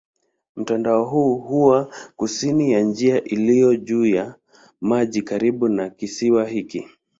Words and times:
Mtandao 0.55 1.05
huu 1.05 1.35
huwa 1.37 1.93
kusini 2.15 2.71
ya 2.71 2.81
njia 2.81 3.23
iliyo 3.23 3.75
juu 3.75 4.05
ya 4.05 4.35
maji 4.81 5.21
karibu 5.21 5.69
na 5.69 5.89
kisiwa 5.89 6.45
hiki. 6.47 6.87